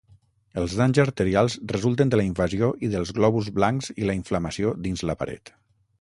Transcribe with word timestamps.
Els 0.61 0.71
danys 0.79 0.99
arterials 1.03 1.57
resulten 1.73 2.13
de 2.13 2.19
la 2.19 2.25
invasió 2.29 2.71
i 2.87 2.91
dels 2.95 3.13
glòbuls 3.19 3.51
blancs 3.59 3.93
i 4.03 4.09
la 4.11 4.17
inflamació 4.23 4.73
dins 4.89 5.05
la 5.11 5.17
paret. 5.21 5.55